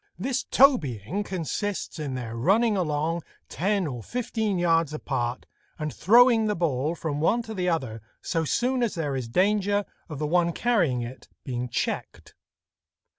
This 0.17 0.43
tobying 0.43 1.21
consists 1.23 1.99
in 1.99 2.15
their 2.15 2.35
running 2.35 2.75
along 2.75 3.21
ten 3.49 3.85
or 3.85 4.01
fifteen 4.01 4.57
yards 4.57 4.95
apart, 4.95 5.45
and 5.77 5.93
throwing 5.93 6.47
the 6.47 6.55
ball 6.55 6.95
from 6.95 7.19
one 7.21 7.43
to 7.43 7.53
the 7.53 7.69
other 7.69 8.01
so 8.19 8.43
soon 8.43 8.81
as 8.81 8.95
there 8.95 9.15
is 9.15 9.27
danger 9.27 9.85
of 10.09 10.17
the 10.17 10.25
one 10.25 10.53
carrying 10.53 11.03
it 11.03 11.27
being 11.43 11.69
checked. 11.69 12.33